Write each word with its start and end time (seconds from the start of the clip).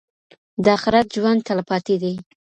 د 0.63 0.65
آخرت 0.77 1.07
ژوند 1.15 1.45
تلپاتې 1.47 1.95
دی. 2.01 2.13